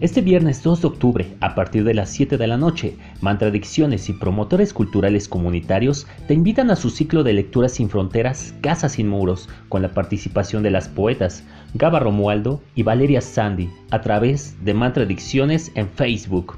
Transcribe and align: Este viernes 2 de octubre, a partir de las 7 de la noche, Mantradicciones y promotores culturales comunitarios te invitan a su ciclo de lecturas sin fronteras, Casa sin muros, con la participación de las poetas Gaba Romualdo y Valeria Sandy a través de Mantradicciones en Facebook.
Este 0.00 0.20
viernes 0.20 0.62
2 0.62 0.82
de 0.82 0.86
octubre, 0.86 1.36
a 1.40 1.56
partir 1.56 1.82
de 1.82 1.92
las 1.92 2.10
7 2.10 2.38
de 2.38 2.46
la 2.46 2.56
noche, 2.56 2.96
Mantradicciones 3.20 4.08
y 4.08 4.12
promotores 4.12 4.72
culturales 4.72 5.26
comunitarios 5.26 6.06
te 6.28 6.34
invitan 6.34 6.70
a 6.70 6.76
su 6.76 6.88
ciclo 6.90 7.24
de 7.24 7.32
lecturas 7.32 7.72
sin 7.72 7.90
fronteras, 7.90 8.54
Casa 8.60 8.88
sin 8.88 9.08
muros, 9.08 9.48
con 9.68 9.82
la 9.82 9.88
participación 9.94 10.62
de 10.62 10.70
las 10.70 10.88
poetas 10.88 11.42
Gaba 11.74 11.98
Romualdo 11.98 12.62
y 12.76 12.84
Valeria 12.84 13.20
Sandy 13.20 13.70
a 13.90 14.00
través 14.00 14.64
de 14.64 14.72
Mantradicciones 14.72 15.72
en 15.74 15.88
Facebook. 15.88 16.56